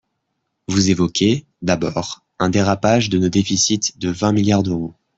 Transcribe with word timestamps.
Vous 0.67 0.89
évoquez, 0.89 1.45
d’abord, 1.61 2.25
un 2.39 2.49
dérapage 2.49 3.09
de 3.11 3.19
nos 3.19 3.29
déficits 3.29 3.93
de 3.99 4.09
vingt 4.09 4.31
milliards 4.33 4.63
d’euros. 4.63 4.95